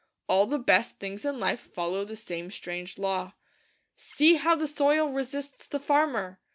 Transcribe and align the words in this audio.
All 0.27 0.47
the 0.47 0.57
best 0.57 0.97
things 0.97 1.23
in 1.25 1.39
life 1.39 1.59
follow 1.75 2.03
the 2.05 2.15
same 2.15 2.49
strange 2.49 2.97
law. 2.97 3.33
See 3.95 4.33
how 4.37 4.55
the 4.55 4.65
soil 4.65 5.09
resists 5.11 5.67
the 5.67 5.79
farmer! 5.79 6.39